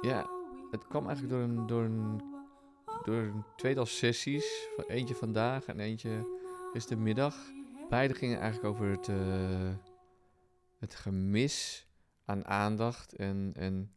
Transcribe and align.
ja, 0.00 0.30
het 0.70 0.86
kwam 0.86 1.08
eigenlijk 1.08 1.34
door 1.34 1.42
een, 1.42 1.66
door 1.66 1.82
een, 1.82 2.22
door 3.02 3.22
een 3.22 3.44
tweetal 3.56 3.86
sessies. 3.86 4.68
Eentje 4.86 5.14
vandaag 5.14 5.66
en 5.66 5.80
eentje 5.80 6.38
is 6.72 6.86
de 6.86 6.96
middag. 6.96 7.36
Beide 7.88 8.14
gingen 8.14 8.40
eigenlijk 8.40 8.74
over 8.74 8.90
het, 8.90 9.08
uh, 9.08 9.74
het 10.78 10.94
gemis 10.94 11.86
aan 12.24 12.46
aandacht 12.46 13.14
en, 13.14 13.52
en 13.54 13.92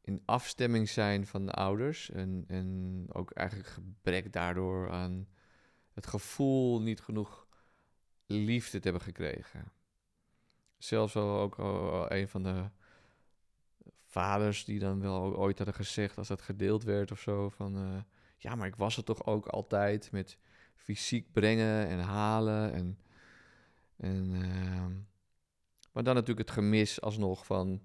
in 0.00 0.22
afstemming 0.24 0.88
zijn 0.88 1.26
van 1.26 1.46
de 1.46 1.52
ouders. 1.52 2.10
En, 2.10 2.44
en 2.48 3.04
ook 3.12 3.30
eigenlijk 3.30 3.68
gebrek 3.68 4.32
daardoor 4.32 4.90
aan 4.90 5.28
het 5.92 6.06
gevoel 6.06 6.80
niet 6.80 7.00
genoeg 7.00 7.46
liefde 8.26 8.78
te 8.78 8.88
hebben 8.88 9.06
gekregen. 9.06 9.72
Zelfs 10.78 11.12
wel 11.12 11.38
ook 11.38 11.58
al 11.58 12.12
een 12.12 12.28
van 12.28 12.42
de 12.42 12.70
vaders 14.16 14.64
die 14.64 14.78
dan 14.78 15.00
wel 15.00 15.36
ooit 15.36 15.56
hadden 15.56 15.74
gezegd, 15.74 16.18
als 16.18 16.28
dat 16.28 16.42
gedeeld 16.42 16.84
werd 16.84 17.10
of 17.10 17.20
zo, 17.20 17.48
van 17.48 17.76
uh, 17.76 18.00
ja, 18.36 18.54
maar 18.54 18.66
ik 18.66 18.76
was 18.76 18.96
er 18.96 19.04
toch 19.04 19.26
ook 19.26 19.46
altijd 19.46 20.12
met 20.12 20.38
fysiek 20.74 21.32
brengen 21.32 21.86
en 21.86 21.98
halen. 21.98 22.72
En, 22.72 22.98
en, 23.96 24.34
uh, 24.34 24.86
maar 25.92 26.02
dan 26.02 26.14
natuurlijk 26.14 26.48
het 26.48 26.56
gemis 26.56 27.00
alsnog 27.00 27.46
van 27.46 27.82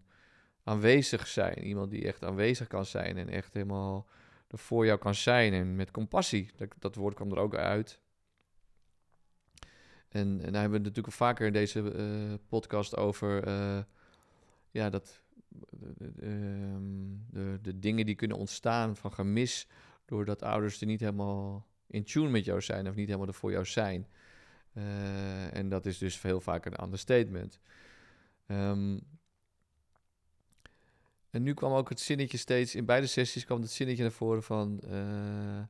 aanwezig 0.63 1.27
zijn. 1.27 1.63
Iemand 1.63 1.91
die 1.91 2.05
echt 2.05 2.23
aanwezig 2.23 2.67
kan 2.67 2.85
zijn 2.85 3.17
en 3.17 3.29
echt 3.29 3.53
helemaal 3.53 4.07
er 4.47 4.57
voor 4.57 4.85
jou 4.85 4.99
kan 4.99 5.15
zijn. 5.15 5.53
En 5.53 5.75
met 5.75 5.91
compassie, 5.91 6.51
dat, 6.55 6.73
dat 6.79 6.95
woord 6.95 7.15
kwam 7.15 7.31
er 7.31 7.37
ook 7.37 7.55
uit. 7.55 7.99
En, 10.09 10.41
en 10.41 10.51
daar 10.51 10.61
hebben 10.61 10.79
we 10.79 10.87
natuurlijk 10.87 11.15
vaker 11.15 11.47
in 11.47 11.53
deze 11.53 11.79
uh, 11.79 12.33
podcast 12.47 12.97
over. 12.97 13.47
Uh, 13.47 13.83
ja, 14.69 14.89
dat 14.89 15.20
de, 15.69 16.11
ehm, 16.21 16.83
de, 17.29 17.59
de, 17.61 17.79
dingen 17.79 18.05
die 18.05 18.15
kunnen 18.15 18.37
ontstaan 18.37 18.95
van 18.95 19.13
gemis. 19.13 19.67
doordat 20.05 20.43
ouders 20.43 20.81
er 20.81 20.87
niet 20.87 20.99
helemaal 20.99 21.67
in 21.87 22.03
tune 22.03 22.29
met 22.29 22.45
jou 22.45 22.61
zijn. 22.61 22.87
of 22.87 22.95
niet 22.95 23.07
helemaal 23.07 23.27
er 23.27 23.33
voor 23.33 23.51
jou 23.51 23.65
zijn. 23.65 24.07
Uh, 24.73 25.55
en 25.55 25.69
dat 25.69 25.85
is 25.85 25.97
dus 25.97 26.21
heel 26.21 26.41
vaak 26.41 26.65
een 26.65 26.83
understatement. 26.83 27.59
Um, 28.47 28.99
en 31.29 31.43
nu 31.43 31.53
kwam 31.53 31.71
ook 31.71 31.89
het 31.89 31.99
zinnetje 31.99 32.37
steeds, 32.37 32.75
in 32.75 32.85
beide 32.85 33.07
sessies 33.07 33.45
kwam 33.45 33.61
het 33.61 33.71
zinnetje 33.71 34.03
naar 34.03 34.11
voren 34.11 34.43
van, 34.43 34.81
uh, 34.85 35.61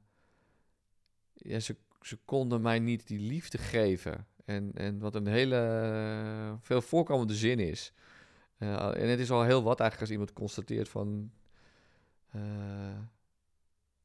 ja, 1.33 1.59
ze, 1.59 1.75
ze 2.01 2.17
konden 2.25 2.61
mij 2.61 2.79
niet 2.79 3.07
die 3.07 3.19
liefde 3.19 3.57
geven. 3.57 4.27
En, 4.45 4.71
en 4.73 4.99
wat 4.99 5.15
een 5.15 5.27
hele 5.27 6.57
veel 6.61 6.81
voorkomende 6.81 7.35
zin 7.35 7.59
is. 7.59 7.93
En 8.61 9.07
het 9.07 9.19
is 9.19 9.31
al 9.31 9.43
heel 9.43 9.63
wat 9.63 9.79
eigenlijk 9.79 10.01
als 10.01 10.09
iemand 10.09 10.33
constateert 10.33 10.89
van, 10.89 11.31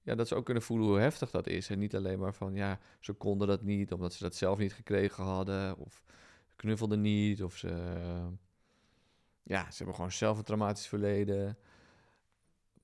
ja, 0.02 0.14
dat 0.14 0.28
ze 0.28 0.34
ook 0.34 0.44
kunnen 0.44 0.62
voelen 0.62 0.86
hoe 0.86 0.98
heftig 0.98 1.30
dat 1.30 1.46
is. 1.46 1.70
En 1.70 1.78
niet 1.78 1.96
alleen 1.96 2.18
maar 2.18 2.34
van, 2.34 2.54
ja, 2.54 2.78
ze 3.00 3.12
konden 3.12 3.48
dat 3.48 3.62
niet 3.62 3.92
omdat 3.92 4.12
ze 4.12 4.22
dat 4.22 4.34
zelf 4.34 4.58
niet 4.58 4.74
gekregen 4.74 5.24
hadden. 5.24 5.76
Of 5.76 6.02
knuffelden 6.56 7.00
niet, 7.00 7.42
of 7.42 7.56
ze 7.56 7.68
ja, 9.42 9.70
ze 9.70 9.76
hebben 9.76 9.94
gewoon 9.94 10.12
zelf 10.12 10.38
een 10.38 10.44
traumatisch 10.44 10.86
verleden. 10.86 11.58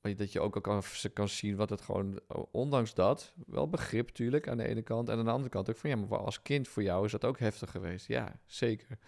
Dat 0.00 0.32
je 0.32 0.40
ook 0.40 0.54
al 0.54 0.60
kan, 0.60 0.82
kan 1.12 1.28
zien 1.28 1.56
wat 1.56 1.70
het 1.70 1.80
gewoon, 1.80 2.20
ondanks 2.50 2.94
dat, 2.94 3.34
wel 3.46 3.68
begrip 3.68 4.06
natuurlijk 4.06 4.48
aan 4.48 4.56
de 4.56 4.68
ene 4.68 4.82
kant. 4.82 5.08
En 5.08 5.18
aan 5.18 5.24
de 5.24 5.30
andere 5.30 5.50
kant 5.50 5.70
ook 5.70 5.76
van, 5.76 5.90
ja, 5.90 5.96
maar 5.96 6.18
als 6.18 6.42
kind 6.42 6.68
voor 6.68 6.82
jou 6.82 7.04
is 7.04 7.12
dat 7.12 7.24
ook 7.24 7.38
heftig 7.38 7.70
geweest. 7.70 8.06
Ja, 8.06 8.40
zeker. 8.46 8.98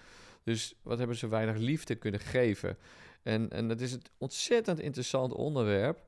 Dus 0.44 0.74
wat 0.82 0.98
hebben 0.98 1.16
ze 1.16 1.28
weinig 1.28 1.56
liefde 1.56 1.94
kunnen 1.94 2.20
geven? 2.20 2.76
En, 3.22 3.50
en 3.50 3.68
dat 3.68 3.80
is 3.80 3.92
het 3.92 4.10
ontzettend 4.18 4.80
interessant 4.80 5.32
onderwerp. 5.32 6.02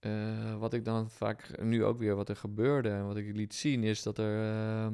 Uh, 0.00 0.56
wat 0.56 0.72
ik 0.72 0.84
dan 0.84 1.10
vaak 1.10 1.62
nu 1.62 1.84
ook 1.84 1.98
weer 1.98 2.14
wat 2.14 2.28
er 2.28 2.36
gebeurde 2.36 2.88
en 2.88 3.06
wat 3.06 3.16
ik 3.16 3.36
liet 3.36 3.54
zien, 3.54 3.84
is 3.84 4.02
dat 4.02 4.18
er 4.18 4.36
uh, 4.36 4.92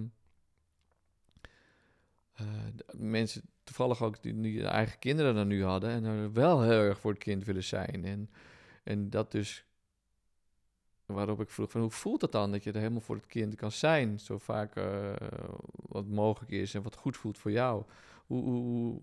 uh, 2.40 2.46
mensen 2.96 3.42
toevallig 3.62 4.02
ook 4.02 4.22
die, 4.22 4.40
die 4.40 4.64
eigen 4.64 4.98
kinderen 4.98 5.34
dan 5.34 5.46
nu 5.46 5.64
hadden 5.64 5.90
en 5.90 6.04
er 6.04 6.32
wel 6.32 6.62
heel 6.62 6.80
erg 6.80 6.98
voor 6.98 7.10
het 7.10 7.22
kind 7.22 7.44
willen 7.44 7.64
zijn. 7.64 8.04
En, 8.04 8.30
en 8.84 9.10
dat 9.10 9.32
dus, 9.32 9.64
waarop 11.06 11.40
ik 11.40 11.50
vroeg 11.50 11.70
van 11.70 11.80
hoe 11.80 11.90
voelt 11.90 12.20
het 12.22 12.32
dan 12.32 12.52
dat 12.52 12.64
je 12.64 12.72
er 12.72 12.78
helemaal 12.78 13.00
voor 13.00 13.16
het 13.16 13.26
kind 13.26 13.54
kan 13.54 13.72
zijn, 13.72 14.20
zo 14.20 14.38
vaak 14.38 14.76
uh, 14.76 15.12
wat 15.72 16.06
mogelijk 16.06 16.52
is 16.52 16.74
en 16.74 16.82
wat 16.82 16.96
goed 16.96 17.16
voelt 17.16 17.38
voor 17.38 17.50
jou. 17.50 17.84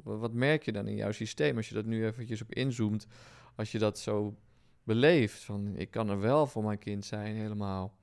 Wat 0.04 0.34
merk 0.34 0.64
je 0.64 0.72
dan 0.72 0.88
in 0.88 0.96
jouw 0.96 1.12
systeem 1.12 1.58
als 1.58 1.70
je 1.70 1.76
dat 1.76 1.86
nu 1.86 2.06
eventjes 2.06 2.42
op 2.42 2.54
inzoomt, 2.54 3.08
als 3.56 3.72
je 3.72 3.80
dat 3.80 4.00
zo 4.00 4.36
beleeft, 4.84 5.44
van 5.44 5.76
ik 5.76 5.92
kan 5.92 6.10
er 6.10 6.20
wel 6.20 6.48
voor 6.48 6.64
mijn 6.64 6.80
kind 6.80 7.06
zijn 7.06 7.36
helemaal. 7.36 7.98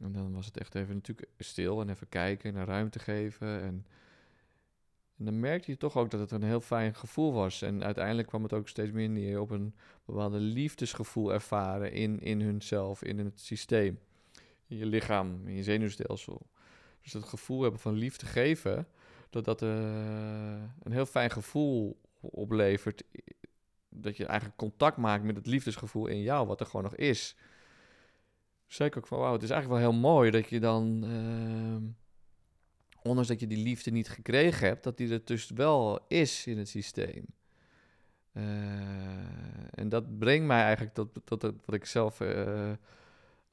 En 0.00 0.12
dan 0.12 0.32
was 0.32 0.46
het 0.46 0.56
echt 0.56 0.74
even 0.74 0.94
natuurlijk 0.94 1.28
stil 1.38 1.80
en 1.80 1.88
even 1.88 2.08
kijken 2.08 2.56
en 2.56 2.64
ruimte 2.64 2.98
geven 2.98 3.62
en 3.62 3.86
en 5.22 5.28
dan 5.30 5.40
merkte 5.40 5.70
je 5.70 5.76
toch 5.76 5.96
ook 5.96 6.10
dat 6.10 6.20
het 6.20 6.30
een 6.30 6.42
heel 6.42 6.60
fijn 6.60 6.94
gevoel 6.94 7.32
was. 7.32 7.62
En 7.62 7.84
uiteindelijk 7.84 8.28
kwam 8.28 8.42
het 8.42 8.52
ook 8.52 8.68
steeds 8.68 8.90
meer 8.90 9.08
neer 9.08 9.40
op 9.40 9.50
een 9.50 9.74
bepaalde 10.04 10.38
liefdesgevoel 10.38 11.32
ervaren 11.32 11.92
in, 11.92 12.20
in 12.20 12.40
hunzelf, 12.40 13.02
in 13.02 13.18
het 13.18 13.40
systeem. 13.40 13.98
In 14.66 14.76
je 14.76 14.86
lichaam, 14.86 15.46
in 15.46 15.54
je 15.54 15.62
zenuwstelsel. 15.62 16.46
Dus 17.02 17.12
dat 17.12 17.24
gevoel 17.24 17.62
hebben 17.62 17.80
van 17.80 17.94
liefde 17.94 18.26
geven, 18.26 18.86
dat 19.32 19.44
dat 19.44 19.62
uh, 19.62 19.70
een 20.82 20.92
heel 20.92 21.06
fijn 21.06 21.30
gevoel 21.30 22.00
oplevert. 22.20 23.02
Dat 23.88 24.16
je 24.16 24.26
eigenlijk 24.26 24.58
contact 24.58 24.96
maakt 24.96 25.24
met 25.24 25.36
het 25.36 25.46
liefdesgevoel 25.46 26.06
in 26.06 26.20
jou, 26.20 26.46
wat 26.46 26.60
er 26.60 26.66
gewoon 26.66 26.82
nog 26.82 26.96
is. 26.96 27.36
Zeker 28.66 28.98
ook 28.98 29.06
van, 29.06 29.18
wauw, 29.18 29.32
het 29.32 29.42
is 29.42 29.50
eigenlijk 29.50 29.82
wel 29.82 29.90
heel 29.90 30.00
mooi 30.00 30.30
dat 30.30 30.48
je 30.48 30.60
dan... 30.60 31.04
Uh, 31.04 31.76
ondanks 33.02 33.28
dat 33.28 33.40
je 33.40 33.46
die 33.46 33.62
liefde 33.62 33.90
niet 33.90 34.08
gekregen 34.08 34.66
hebt, 34.66 34.84
dat 34.84 34.96
die 34.96 35.12
er 35.12 35.24
dus 35.24 35.50
wel 35.50 36.04
is 36.08 36.46
in 36.46 36.58
het 36.58 36.68
systeem. 36.68 37.24
Uh, 38.32 38.44
en 39.70 39.88
dat 39.88 40.18
brengt 40.18 40.46
mij 40.46 40.62
eigenlijk 40.62 40.94
tot, 40.94 41.08
tot, 41.24 41.42
wat 41.42 41.74
ik 41.74 41.84
zelf, 41.84 42.20
uh, 42.20 42.72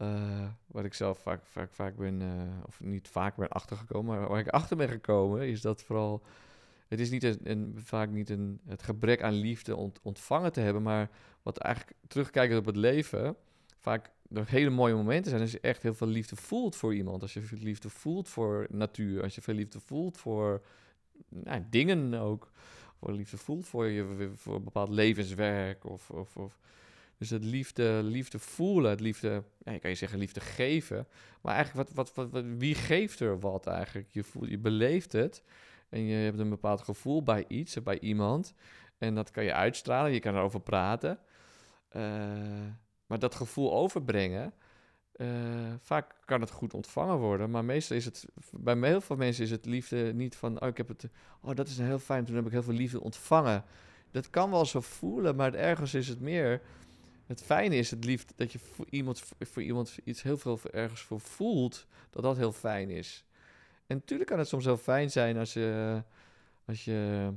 uh, 0.01 0.47
wat 0.67 0.85
ik 0.85 0.93
zelf 0.93 1.19
vaak, 1.19 1.45
vaak, 1.45 1.73
vaak 1.73 1.95
ben, 1.95 2.21
of 2.65 2.79
niet 2.79 3.07
vaak 3.07 3.35
ben 3.35 3.49
achtergekomen, 3.49 4.19
maar 4.19 4.29
waar 4.29 4.39
ik 4.39 4.47
achter 4.47 4.77
ben 4.77 4.89
gekomen, 4.89 5.47
is 5.47 5.61
dat 5.61 5.83
vooral, 5.83 6.21
het 6.87 6.99
is 6.99 7.09
niet 7.09 7.23
een, 7.23 7.39
een 7.43 7.73
vaak 7.83 8.09
niet 8.09 8.29
een, 8.29 8.59
het 8.65 8.83
gebrek 8.83 9.23
aan 9.23 9.33
liefde 9.33 9.75
ont, 9.75 9.99
ontvangen 10.01 10.51
te 10.51 10.59
hebben, 10.59 10.81
maar 10.81 11.09
wat 11.41 11.57
eigenlijk 11.57 11.97
terugkijkend 12.07 12.59
op 12.59 12.65
het 12.65 12.75
leven, 12.75 13.35
vaak 13.77 14.11
er 14.33 14.49
hele 14.49 14.69
mooie 14.69 14.93
momenten 14.93 15.29
zijn 15.29 15.41
als 15.41 15.51
je 15.51 15.59
echt 15.59 15.83
heel 15.83 15.93
veel 15.93 16.07
liefde 16.07 16.35
voelt 16.35 16.75
voor 16.75 16.95
iemand. 16.95 17.21
Als 17.21 17.33
je 17.33 17.41
veel 17.41 17.57
liefde 17.57 17.89
voelt 17.89 18.29
voor 18.29 18.67
natuur. 18.69 19.23
Als 19.23 19.35
je 19.35 19.41
veel 19.41 19.53
liefde 19.53 19.79
voelt 19.79 20.17
voor 20.17 20.61
nou, 21.29 21.63
dingen 21.69 22.13
ook. 22.13 22.51
Voor 22.99 23.11
liefde 23.11 23.37
voelt 23.37 23.67
voor 23.67 23.87
je 23.87 24.31
voor 24.35 24.55
een 24.55 24.63
bepaald 24.63 24.89
levenswerk. 24.89 25.85
Of, 25.85 26.09
of, 26.09 26.37
of. 26.37 26.59
Dus 27.19 27.30
het 27.30 27.44
liefde, 27.44 28.00
liefde 28.03 28.40
voelen, 28.40 28.90
het 28.90 29.00
liefde, 29.00 29.44
ja, 29.57 29.72
je 29.72 29.80
kan 29.80 29.90
je 29.90 29.96
zeggen 29.96 30.19
liefde 30.19 30.40
geven. 30.40 31.07
Maar 31.41 31.56
eigenlijk, 31.56 31.90
wat, 31.90 32.13
wat, 32.13 32.31
wat, 32.31 32.44
wie 32.57 32.75
geeft 32.75 33.19
er 33.19 33.40
wat 33.40 33.68
eigenlijk? 33.68 34.07
Je, 34.12 34.24
voelt, 34.24 34.50
je 34.50 34.57
beleeft 34.57 35.12
het 35.12 35.44
en 35.90 36.02
je 36.02 36.16
hebt 36.16 36.40
een 36.40 36.50
bepaald 36.50 36.81
gevoel 36.81 37.24
bij 37.24 37.46
iets, 37.47 37.84
bij 37.84 38.00
iemand. 38.00 38.53
En 38.97 39.16
dat 39.16 39.31
kan 39.31 39.44
je 39.44 39.53
uitstralen, 39.53 40.12
je 40.12 40.19
kan 40.19 40.35
erover 40.35 40.62
praten. 40.62 41.19
Uh, 41.96 42.03
maar 43.06 43.19
dat 43.19 43.35
gevoel 43.35 43.74
overbrengen, 43.74 44.53
uh, 45.16 45.28
vaak 45.79 46.16
kan 46.25 46.41
het 46.41 46.52
goed 46.52 46.74
ontvangen 46.74 47.18
worden. 47.18 47.50
Maar 47.50 47.66
meestal 47.66 47.96
is 47.96 48.05
het, 48.05 48.26
bij 48.52 48.78
heel 48.78 49.02
veel 49.02 49.16
mensen 49.16 49.43
is 49.43 49.52
het 49.52 49.66
liefde 49.66 50.14
niet 50.14 50.35
van, 50.35 50.61
oh, 50.61 50.67
ik 50.67 50.78
heb 50.78 50.88
het, 50.88 51.09
oh, 51.41 51.55
dat 51.55 51.67
is 51.67 51.78
heel 51.78 51.99
fijn, 51.99 52.26
toen 52.26 52.35
heb 52.35 52.46
ik 52.46 52.52
heel 52.52 52.64
veel 52.64 52.73
liefde 52.73 53.02
ontvangen. 53.02 53.64
Dat 54.11 54.29
kan 54.29 54.52
wel 54.52 54.66
zo 54.66 54.82
voelen, 54.82 55.35
maar 55.35 55.53
ergens 55.53 55.93
is 55.93 56.08
het 56.08 56.20
meer, 56.20 56.61
het 57.29 57.43
fijne 57.43 57.76
is 57.76 57.91
het 57.91 58.05
liefde 58.05 58.34
dat 58.35 58.52
je 58.52 58.59
voor 58.59 58.85
iemand, 58.90 59.23
voor 59.40 59.64
iemand 59.64 59.97
iets 60.03 60.22
heel 60.22 60.37
veel 60.37 60.59
ergens 60.72 61.02
voor 61.02 61.20
voelt, 61.20 61.87
dat 62.09 62.23
dat 62.23 62.37
heel 62.37 62.52
fijn 62.52 62.90
is. 62.90 63.26
En 63.87 63.96
natuurlijk 63.96 64.29
kan 64.29 64.40
het 64.40 64.47
soms 64.47 64.66
heel 64.66 64.78
fijn 64.78 65.11
zijn 65.11 65.37
als 65.37 65.53
je, 65.53 66.02
als 66.66 66.85
je 66.85 67.31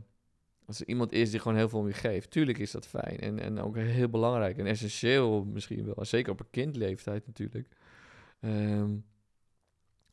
als 0.65 0.81
er 0.81 0.89
iemand 0.89 1.13
is 1.13 1.31
die 1.31 1.41
gewoon 1.41 1.57
heel 1.57 1.69
veel 1.69 1.79
om 1.79 1.87
je 1.87 1.93
geeft. 1.93 2.31
Tuurlijk 2.31 2.59
is 2.59 2.71
dat 2.71 2.87
fijn 2.87 3.21
en, 3.21 3.39
en 3.39 3.61
ook 3.61 3.77
heel 3.77 4.09
belangrijk 4.09 4.59
en 4.59 4.67
essentieel 4.67 5.45
misschien 5.45 5.85
wel. 5.85 6.05
Zeker 6.05 6.33
op 6.33 6.41
een 6.41 6.51
kindleeftijd 6.51 7.27
natuurlijk. 7.27 7.69
Ehm, 8.41 8.91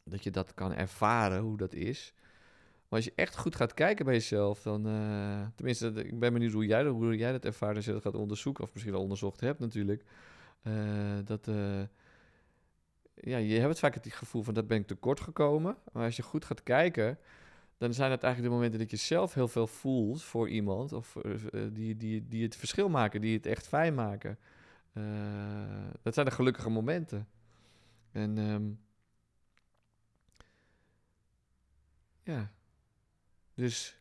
dat 0.03 0.23
je 0.23 0.31
dat 0.31 0.53
kan 0.53 0.73
ervaren, 0.73 1.41
hoe 1.41 1.57
dat 1.57 1.73
is. 1.73 2.13
Maar 2.89 2.99
als 2.99 3.07
je 3.07 3.13
echt 3.15 3.37
goed 3.37 3.55
gaat 3.55 3.73
kijken 3.73 4.05
bij 4.05 4.13
jezelf, 4.13 4.61
dan... 4.61 4.87
Uh, 4.87 5.47
tenminste, 5.55 5.87
ik 5.87 6.19
ben 6.19 6.33
benieuwd 6.33 6.51
hoe 6.51 6.65
jij, 6.65 6.85
hoe 6.85 7.17
jij 7.17 7.31
dat 7.31 7.45
ervaart 7.45 7.75
als 7.75 7.85
je 7.85 7.91
dat 7.91 8.01
gaat 8.01 8.15
onderzoeken. 8.15 8.63
Of 8.63 8.73
misschien 8.73 8.93
al 8.93 9.01
onderzocht 9.01 9.39
hebt 9.39 9.59
natuurlijk. 9.59 10.03
Uh, 10.63 10.73
dat... 11.25 11.47
Uh, 11.47 11.81
ja, 13.13 13.37
je 13.37 13.59
hebt 13.59 13.79
vaak 13.79 13.93
het 13.93 14.13
gevoel 14.13 14.43
van 14.43 14.53
dat 14.53 14.67
ben 14.67 14.77
ik 14.77 14.87
tekort 14.87 15.19
gekomen. 15.19 15.77
Maar 15.91 16.05
als 16.05 16.15
je 16.15 16.23
goed 16.23 16.45
gaat 16.45 16.63
kijken, 16.63 17.17
dan 17.77 17.93
zijn 17.93 18.11
het 18.11 18.23
eigenlijk 18.23 18.53
de 18.53 18.59
momenten 18.59 18.79
dat 18.79 18.91
je 18.91 19.05
zelf 19.05 19.33
heel 19.33 19.47
veel 19.47 19.67
voelt 19.67 20.23
voor 20.23 20.49
iemand, 20.49 20.93
of 20.93 21.17
die, 21.71 21.97
die, 21.97 22.27
die 22.27 22.43
het 22.43 22.55
verschil 22.55 22.89
maken, 22.89 23.21
die 23.21 23.35
het 23.35 23.45
echt 23.45 23.67
fijn 23.67 23.93
maken. 23.93 24.37
dat 26.01 26.13
zijn 26.13 26.25
de 26.25 26.31
gelukkige 26.31 26.69
momenten. 26.69 27.27
En 28.11 28.37
um, 28.37 28.79
ja, 32.23 32.51
dus 33.59 33.97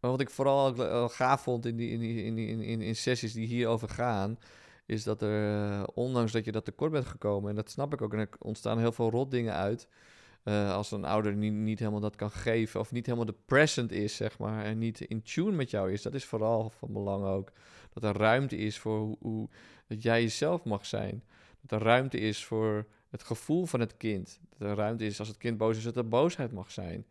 wat 0.00 0.20
ik 0.20 0.30
vooral 0.30 0.74
gaaf 1.08 1.42
vond 1.42 1.66
in, 1.66 1.76
die, 1.76 1.90
in, 1.90 1.98
die, 1.98 2.24
in, 2.24 2.38
in, 2.38 2.60
in, 2.62 2.80
in 2.80 2.96
sessies 2.96 3.32
die 3.32 3.46
hierover 3.46 3.88
gaan, 3.88 4.38
is 4.86 5.02
dat 5.04 5.22
er, 5.22 5.70
uh, 5.70 5.82
ondanks 5.94 6.32
dat 6.32 6.44
je 6.44 6.52
dat 6.52 6.64
tekort 6.64 6.92
bent 6.92 7.06
gekomen, 7.06 7.50
en 7.50 7.56
dat 7.56 7.70
snap 7.70 7.92
ik 7.92 8.02
ook, 8.02 8.12
en 8.12 8.18
er 8.18 8.28
ontstaan 8.38 8.78
heel 8.78 8.92
veel 8.92 9.10
rot 9.10 9.30
dingen 9.30 9.54
uit. 9.54 9.88
Uh, 10.44 10.72
als 10.72 10.90
een 10.90 11.04
ouder 11.04 11.34
niet, 11.34 11.52
niet 11.52 11.78
helemaal 11.78 12.00
dat 12.00 12.16
kan 12.16 12.30
geven, 12.30 12.80
of 12.80 12.92
niet 12.92 13.06
helemaal 13.06 13.26
de 13.26 13.36
present 13.44 13.92
is, 13.92 14.16
zeg 14.16 14.38
maar, 14.38 14.64
en 14.64 14.78
niet 14.78 15.00
in 15.00 15.22
tune 15.22 15.52
met 15.52 15.70
jou 15.70 15.92
is, 15.92 16.02
dat 16.02 16.14
is 16.14 16.24
vooral 16.24 16.70
van 16.70 16.92
belang 16.92 17.24
ook. 17.24 17.52
Dat 17.92 18.04
er 18.04 18.16
ruimte 18.16 18.56
is 18.56 18.78
voor 18.78 18.98
hoe, 18.98 19.16
hoe 19.20 19.48
dat 19.86 20.02
jij 20.02 20.22
jezelf 20.22 20.64
mag 20.64 20.86
zijn. 20.86 21.24
Dat 21.60 21.80
er 21.80 21.86
ruimte 21.86 22.18
is 22.18 22.44
voor 22.44 22.86
het 23.14 23.22
gevoel 23.22 23.66
van 23.66 23.80
het 23.80 23.96
kind. 23.96 24.40
Dat 24.58 24.68
er 24.68 24.76
ruimte 24.76 25.06
is 25.06 25.18
als 25.18 25.28
het 25.28 25.36
kind 25.36 25.58
boos 25.58 25.76
is, 25.76 25.82
dat 25.82 25.96
er 25.96 26.08
boosheid 26.08 26.52
mag 26.52 26.70
zijn. 26.70 27.06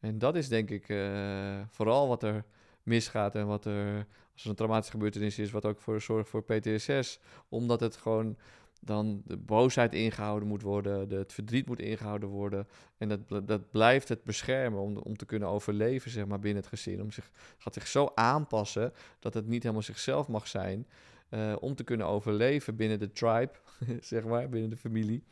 En 0.00 0.18
dat 0.18 0.36
is 0.36 0.48
denk 0.48 0.70
ik 0.70 0.88
uh, 0.88 1.60
vooral 1.70 2.08
wat 2.08 2.22
er 2.22 2.44
misgaat 2.82 3.34
en 3.34 3.46
wat 3.46 3.64
er, 3.64 4.06
als 4.32 4.42
er 4.42 4.50
een 4.50 4.54
traumatische 4.54 4.92
gebeurtenis 4.92 5.38
is, 5.38 5.50
wat 5.50 5.64
ook 5.64 5.80
voor 5.80 6.00
zorgt 6.00 6.28
voor 6.28 6.42
PTSS. 6.42 7.20
Omdat 7.48 7.80
het 7.80 7.96
gewoon 7.96 8.36
dan 8.80 9.22
de 9.24 9.36
boosheid 9.36 9.94
ingehouden 9.94 10.48
moet 10.48 10.62
worden, 10.62 11.08
de, 11.08 11.16
het 11.16 11.32
verdriet 11.32 11.66
moet 11.66 11.80
ingehouden 11.80 12.28
worden. 12.28 12.68
En 12.98 13.08
dat, 13.08 13.48
dat 13.48 13.70
blijft 13.70 14.08
het 14.08 14.24
beschermen 14.24 14.80
om, 14.80 14.96
om 14.96 15.16
te 15.16 15.26
kunnen 15.26 15.48
overleven 15.48 16.10
zeg 16.10 16.26
maar, 16.26 16.38
binnen 16.38 16.62
het 16.62 16.70
gezin. 16.70 17.02
Om 17.02 17.10
zich, 17.10 17.30
gaat 17.58 17.74
zich 17.74 17.86
zo 17.86 18.12
aanpassen 18.14 18.92
dat 19.18 19.34
het 19.34 19.46
niet 19.46 19.62
helemaal 19.62 19.82
zichzelf 19.82 20.28
mag 20.28 20.46
zijn. 20.46 20.86
Uh, 21.30 21.56
om 21.60 21.74
te 21.74 21.84
kunnen 21.84 22.06
overleven 22.06 22.76
binnen 22.76 22.98
de 22.98 23.10
tribe, 23.10 23.52
zeg 24.00 24.24
maar, 24.24 24.48
binnen 24.48 24.70
de 24.70 24.76
familie. 24.76 25.24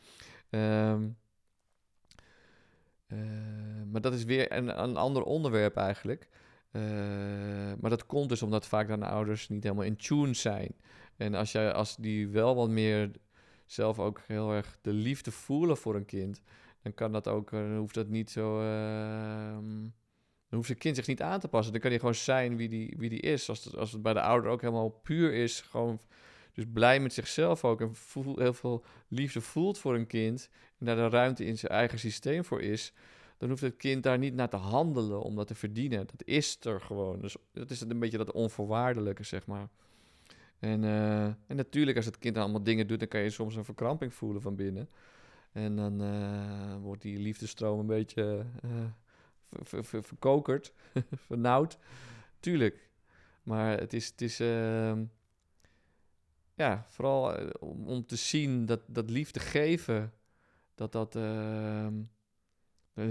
Um, 0.49 1.17
uh, 3.07 3.19
maar 3.91 4.01
dat 4.01 4.13
is 4.13 4.23
weer 4.23 4.51
een, 4.51 4.83
een 4.83 4.97
ander 4.97 5.23
onderwerp 5.23 5.75
eigenlijk. 5.75 6.27
Uh, 6.71 6.81
maar 7.79 7.89
dat 7.89 8.05
komt 8.05 8.29
dus 8.29 8.41
omdat 8.41 8.67
vaak 8.67 8.87
dan 8.87 8.99
de 8.99 9.05
ouders 9.05 9.49
niet 9.49 9.63
helemaal 9.63 9.85
in 9.85 9.95
tune 9.95 10.33
zijn. 10.33 10.75
En 11.17 11.33
als, 11.33 11.51
jij, 11.51 11.73
als 11.73 11.95
die 11.95 12.27
wel 12.27 12.55
wat 12.55 12.69
meer 12.69 13.11
zelf 13.65 13.99
ook 13.99 14.21
heel 14.27 14.51
erg 14.51 14.77
de 14.81 14.93
liefde 14.93 15.31
voelen 15.31 15.77
voor 15.77 15.95
een 15.95 16.05
kind, 16.05 16.41
dan 16.81 16.93
kan 16.93 17.11
dat 17.11 17.27
ook, 17.27 17.51
eh, 17.51 17.59
dan 17.59 17.77
hoeft 17.77 17.93
dat 17.93 18.07
niet 18.07 18.31
zo. 18.31 18.61
Uh, 18.61 19.57
dan 20.49 20.57
hoeft 20.57 20.69
het 20.69 20.77
kind 20.77 20.95
zich 20.95 21.07
niet 21.07 21.21
aan 21.21 21.39
te 21.39 21.47
passen. 21.47 21.71
Dan 21.71 21.81
kan 21.81 21.89
hij 21.89 21.99
gewoon 21.99 22.15
zijn 22.15 22.57
wie 22.57 22.69
die, 22.69 22.93
wie 22.97 23.09
die 23.09 23.19
is. 23.19 23.49
Als 23.49 23.63
het, 23.63 23.75
als 23.75 23.91
het 23.91 24.01
bij 24.01 24.13
de 24.13 24.21
ouder 24.21 24.51
ook 24.51 24.61
helemaal 24.61 24.89
puur 24.89 25.33
is, 25.33 25.61
gewoon 25.61 25.99
dus 26.53 26.65
blij 26.73 26.99
met 26.99 27.13
zichzelf 27.13 27.65
ook 27.65 27.81
en 27.81 27.95
voel, 27.95 28.39
heel 28.39 28.53
veel 28.53 28.83
liefde 29.07 29.41
voelt 29.41 29.77
voor 29.77 29.95
een 29.95 30.07
kind 30.07 30.49
en 30.79 30.85
daar 30.85 30.95
de 30.95 31.09
ruimte 31.09 31.45
in 31.45 31.57
zijn 31.57 31.71
eigen 31.71 31.99
systeem 31.99 32.45
voor 32.45 32.61
is, 32.61 32.93
dan 33.37 33.49
hoeft 33.49 33.61
het 33.61 33.77
kind 33.77 34.03
daar 34.03 34.17
niet 34.17 34.33
naar 34.33 34.49
te 34.49 34.55
handelen 34.55 35.21
om 35.21 35.35
dat 35.35 35.47
te 35.47 35.55
verdienen. 35.55 36.07
Dat 36.07 36.23
is 36.25 36.57
er 36.61 36.81
gewoon. 36.81 37.21
Dus 37.21 37.35
dat 37.51 37.69
is 37.69 37.81
een 37.81 37.99
beetje 37.99 38.17
dat 38.17 38.31
onvoorwaardelijke, 38.31 39.23
zeg 39.23 39.45
maar. 39.45 39.69
En, 40.59 40.83
uh, 40.83 41.23
en 41.23 41.55
natuurlijk, 41.55 41.97
als 41.97 42.05
het 42.05 42.17
kind 42.17 42.37
allemaal 42.37 42.63
dingen 42.63 42.87
doet, 42.87 42.99
dan 42.99 43.07
kan 43.07 43.21
je 43.21 43.29
soms 43.29 43.55
een 43.55 43.65
verkramping 43.65 44.13
voelen 44.13 44.41
van 44.41 44.55
binnen. 44.55 44.89
En 45.51 45.75
dan 45.75 46.01
uh, 46.01 46.75
wordt 46.81 47.01
die 47.01 47.19
liefdestroom 47.19 47.79
een 47.79 47.85
beetje 47.85 48.45
uh, 48.65 48.71
verkokerd, 49.61 50.73
vernauwd. 51.27 51.77
Tuurlijk. 52.39 52.89
Maar 53.43 53.77
het 53.79 53.93
is, 53.93 54.07
het 54.07 54.21
is 54.21 54.39
ehm, 54.39 55.03
ja, 56.53 56.85
vooral 56.87 57.51
om, 57.59 57.87
om, 57.87 58.05
te 58.05 58.15
zien 58.15 58.65
dat, 58.65 58.81
dat 58.87 59.09
liefde 59.09 59.39
geven, 59.39 60.13
dat 60.75 60.91
dat 60.91 61.15
uh, 61.15 61.87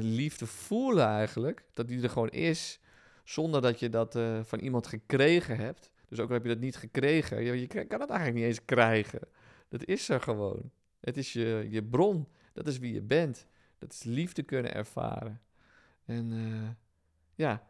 liefde 0.01 0.47
voelen 0.47 1.07
eigenlijk, 1.07 1.65
dat 1.73 1.89
die 1.89 2.03
er 2.03 2.11
gewoon 2.11 2.31
is, 2.31 2.81
zonder 3.25 3.63
dat 3.63 3.81
je 3.81 3.89
dat 3.89 4.17
uh, 4.17 4.41
van 4.43 4.59
iemand 4.59 4.87
gekregen 4.87 5.57
hebt. 5.57 5.91
Dus 6.09 6.21
ook 6.21 6.29
al 6.29 6.35
heb 6.35 6.43
je 6.43 6.49
dat 6.49 6.59
niet 6.59 6.77
gekregen, 6.77 7.43
je, 7.43 7.61
je 7.61 7.67
kan 7.67 7.99
dat 7.99 8.11
eigenlijk 8.11 8.35
niet 8.35 8.49
eens 8.49 8.65
krijgen. 8.65 9.21
Dat 9.69 9.85
is 9.85 10.09
er 10.09 10.21
gewoon. 10.21 10.71
Het 11.01 11.17
is 11.17 11.33
je, 11.33 11.67
je 11.71 11.85
bron, 11.85 12.29
dat 12.53 12.67
is 12.67 12.79
wie 12.79 12.93
je 12.93 13.03
bent. 13.03 13.47
Dat 13.79 13.93
is 13.93 14.03
liefde 14.03 14.43
kunnen 14.43 14.75
ervaren. 14.75 15.41
En 16.07 16.33
uh, 16.33 16.69
ja, 17.35 17.67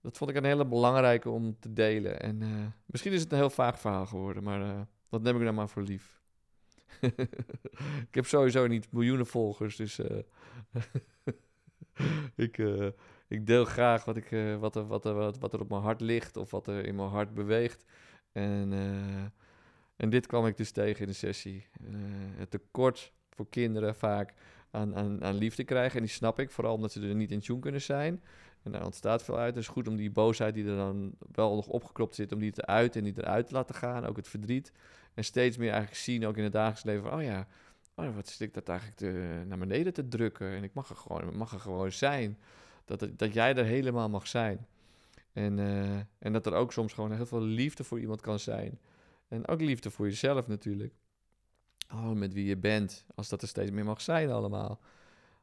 dat 0.00 0.16
vond 0.16 0.30
ik 0.30 0.36
een 0.36 0.44
hele 0.44 0.66
belangrijke 0.66 1.30
om 1.30 1.56
te 1.58 1.72
delen. 1.72 2.20
En 2.20 2.40
uh, 2.40 2.66
misschien 2.86 3.12
is 3.12 3.20
het 3.20 3.32
een 3.32 3.38
heel 3.38 3.50
vaag 3.50 3.80
verhaal 3.80 4.06
geworden, 4.06 4.42
maar 4.42 4.60
uh, 4.60 4.80
dat 5.08 5.22
neem 5.22 5.36
ik 5.36 5.44
dan 5.44 5.54
maar 5.54 5.68
voor 5.68 5.82
lief. 5.82 6.20
ik 8.08 8.14
heb 8.14 8.26
sowieso 8.26 8.66
niet 8.66 8.92
miljoenen 8.92 9.26
volgers, 9.26 9.76
dus 9.76 10.00
ik, 12.34 12.58
ik 13.28 13.46
deel 13.46 13.64
graag 13.64 14.04
wat, 14.04 14.16
ik, 14.16 14.56
wat, 14.58 14.76
er, 14.76 14.86
wat, 14.86 15.04
er, 15.04 15.14
wat, 15.14 15.38
wat 15.38 15.52
er 15.52 15.60
op 15.60 15.68
mijn 15.68 15.82
hart 15.82 16.00
ligt 16.00 16.36
of 16.36 16.50
wat 16.50 16.66
er 16.66 16.84
in 16.84 16.94
mijn 16.94 17.08
hart 17.08 17.34
beweegt. 17.34 17.84
En, 18.32 18.72
en 19.96 20.10
dit 20.10 20.26
kwam 20.26 20.46
ik 20.46 20.56
dus 20.56 20.70
tegen 20.70 21.00
in 21.00 21.06
de 21.06 21.12
sessie. 21.12 21.66
het 22.36 22.50
tekort 22.50 23.12
voor 23.30 23.48
kinderen 23.48 23.94
vaak 23.94 24.34
aan, 24.72 25.34
liefde 25.34 25.64
krijgen. 25.64 25.96
En 25.96 26.04
die 26.04 26.14
snap 26.14 26.38
ik, 26.38 26.50
vooral 26.50 26.74
omdat 26.74 26.92
ze 26.92 27.08
er 27.08 27.14
niet 27.14 27.30
in 27.30 27.40
tune 27.40 27.58
kunnen 27.58 27.80
zijn. 27.80 28.22
En 28.62 28.72
daar 28.72 28.84
ontstaat 28.84 29.22
veel 29.22 29.38
uit. 29.38 29.54
Dus 29.54 29.68
goed 29.68 29.88
om 29.88 29.96
die 29.96 30.10
boosheid 30.10 30.54
die 30.54 30.66
er 30.66 30.76
dan 30.76 31.14
wel 31.32 31.54
nog 31.54 31.66
opgekropt 31.66 32.14
zit, 32.14 32.32
om 32.32 32.38
die 32.38 32.52
te 32.52 32.66
uiten 32.66 33.00
en 33.00 33.12
die 33.12 33.22
eruit 33.22 33.46
te 33.46 33.54
laten 33.54 33.74
gaan. 33.74 34.06
Ook 34.06 34.16
het 34.16 34.28
verdriet. 34.28 34.72
En 35.14 35.24
steeds 35.24 35.56
meer 35.56 35.70
eigenlijk 35.70 36.00
zien, 36.00 36.26
ook 36.26 36.36
in 36.36 36.42
het 36.42 36.52
dagelijks 36.52 36.84
leven, 36.84 37.12
oh 37.14 37.22
ja, 37.22 37.46
oh, 37.94 38.14
wat 38.14 38.28
zit 38.28 38.40
ik 38.40 38.54
dat 38.54 38.68
eigenlijk 38.68 38.98
te, 38.98 39.42
naar 39.46 39.58
beneden 39.58 39.92
te 39.92 40.08
drukken. 40.08 40.48
En 40.50 40.62
ik 40.62 40.74
mag 40.74 40.88
er 40.88 40.96
gewoon, 40.96 41.36
mag 41.36 41.52
er 41.52 41.60
gewoon 41.60 41.92
zijn. 41.92 42.38
Dat, 42.84 43.08
dat 43.16 43.32
jij 43.32 43.54
er 43.54 43.64
helemaal 43.64 44.08
mag 44.08 44.26
zijn. 44.26 44.66
En, 45.32 45.58
uh, 45.58 45.98
en 46.18 46.32
dat 46.32 46.46
er 46.46 46.52
ook 46.52 46.72
soms 46.72 46.92
gewoon 46.92 47.12
heel 47.12 47.26
veel 47.26 47.40
liefde 47.40 47.84
voor 47.84 48.00
iemand 48.00 48.20
kan 48.20 48.38
zijn. 48.38 48.78
En 49.28 49.48
ook 49.48 49.60
liefde 49.60 49.90
voor 49.90 50.06
jezelf 50.06 50.46
natuurlijk. 50.46 50.94
Oh, 51.92 52.10
met 52.10 52.32
wie 52.32 52.46
je 52.46 52.56
bent. 52.56 53.04
Als 53.14 53.28
dat 53.28 53.42
er 53.42 53.48
steeds 53.48 53.70
meer 53.70 53.84
mag 53.84 54.00
zijn 54.00 54.30
allemaal. 54.30 54.80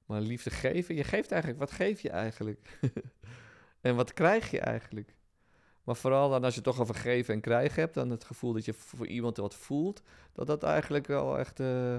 Maar 0.06 0.22
liefde 0.22 0.50
geven, 0.50 0.96
je 0.96 1.04
geeft 1.04 1.32
eigenlijk, 1.32 1.62
wat 1.62 1.72
geef 1.72 2.02
je 2.02 2.10
eigenlijk? 2.10 2.80
en 3.82 3.96
wat 3.96 4.14
krijg 4.14 4.52
je 4.52 4.60
eigenlijk? 4.60 5.16
Maar 5.84 5.96
vooral 5.96 6.30
dan 6.30 6.44
als 6.44 6.56
je 6.56 6.62
toch 6.62 6.80
over 6.80 6.96
geven 6.96 7.34
en 7.34 7.42
krijgen 7.42 7.82
hebt, 7.82 7.94
dan 7.94 8.10
het 8.10 8.24
gevoel 8.24 8.54
dat 8.54 8.66
je 8.66 8.74
voor 8.74 9.08
iemand 9.08 9.38
wat 9.38 9.56
voelt, 9.56 10.02
dat 10.34 10.48
dat 10.48 10.64
eigenlijk 10.64 11.08
wel 11.08 11.40
echt, 11.40 11.60
uh, 11.60 11.98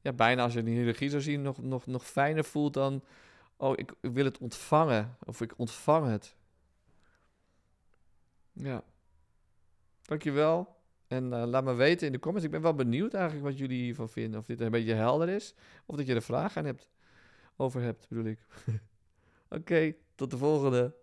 ja, 0.00 0.12
bijna 0.12 0.42
als 0.42 0.52
je 0.52 0.58
een 0.58 0.66
hiërarchie 0.66 1.10
zou 1.10 1.22
zien, 1.22 1.42
nog, 1.42 1.62
nog, 1.62 1.86
nog 1.86 2.06
fijner 2.06 2.44
voelt 2.44 2.74
dan, 2.74 3.04
oh, 3.56 3.72
ik, 3.76 3.92
ik 4.00 4.12
wil 4.12 4.24
het 4.24 4.38
ontvangen, 4.38 5.16
of 5.24 5.40
ik 5.40 5.52
ontvang 5.56 6.06
het. 6.06 6.36
Ja. 8.52 8.82
Dankjewel. 10.02 10.79
En 11.10 11.24
uh, 11.24 11.44
laat 11.44 11.64
me 11.64 11.74
weten 11.74 12.06
in 12.06 12.12
de 12.12 12.18
comments. 12.18 12.46
Ik 12.46 12.52
ben 12.52 12.62
wel 12.62 12.74
benieuwd 12.74 13.14
eigenlijk 13.14 13.44
wat 13.44 13.58
jullie 13.58 13.82
hiervan 13.82 14.08
vinden. 14.08 14.40
Of 14.40 14.46
dit 14.46 14.60
een 14.60 14.70
beetje 14.70 14.94
helder 14.94 15.28
is. 15.28 15.54
Of 15.86 15.96
dat 15.96 16.06
je 16.06 16.14
er 16.14 16.22
vragen 16.22 16.60
aan 16.60 16.66
hebt 16.66 16.88
over 17.56 17.82
hebt, 17.82 18.08
bedoel 18.08 18.24
ik. 18.24 18.38
Oké, 19.58 19.94
tot 20.14 20.30
de 20.30 20.36
volgende. 20.36 20.94